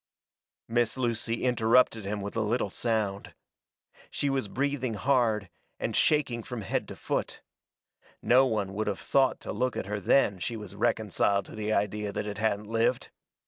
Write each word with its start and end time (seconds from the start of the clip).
Miss 0.67 0.97
Lucy 0.97 1.43
interrupted 1.43 2.05
him 2.05 2.21
with 2.21 2.35
a 2.35 2.39
little 2.41 2.71
sound. 2.71 3.35
She 4.09 4.31
was 4.31 4.47
breathing 4.47 4.95
hard, 4.95 5.47
and 5.79 5.95
shaking 5.95 6.41
from 6.41 6.61
head 6.61 6.87
to 6.87 6.95
foot. 6.95 7.41
No 8.19 8.47
one 8.47 8.73
would 8.73 8.87
have 8.87 8.99
thought 8.99 9.39
to 9.41 9.53
look 9.53 9.77
at 9.77 9.85
her 9.85 9.99
then 9.99 10.39
she 10.39 10.57
was 10.57 10.73
reconciled 10.73 11.45
to 11.45 11.55
the 11.55 11.71
idea 11.71 12.11
that 12.11 12.25
it 12.25 12.39
hadn't 12.39 12.65
lived. 12.65 13.11